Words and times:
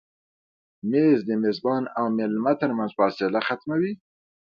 مېز 0.89 1.19
د 1.25 1.29
میزبان 1.43 1.83
او 1.97 2.05
مېلمه 2.17 2.53
تر 2.61 2.71
منځ 2.77 2.91
فاصله 2.99 3.39
ختموي. 3.47 3.93